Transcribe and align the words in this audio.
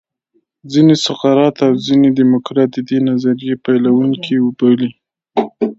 ځینې 0.71 0.95
سقرات 1.05 1.55
او 1.67 1.73
ځینې 1.85 2.09
دیموکریت 2.19 2.69
د 2.73 2.79
دې 2.89 2.99
نظریې 3.09 3.55
پیلوونکي 3.65 4.35
بولي 4.57 4.91